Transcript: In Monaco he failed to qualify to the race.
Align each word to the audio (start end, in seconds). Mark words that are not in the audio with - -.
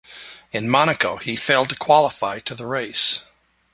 In 0.51 0.67
Monaco 0.67 1.17
he 1.17 1.35
failed 1.35 1.69
to 1.69 1.75
qualify 1.75 2.39
to 2.39 2.55
the 2.55 2.65
race. 2.65 3.21